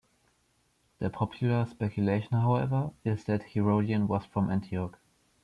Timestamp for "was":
4.07-4.25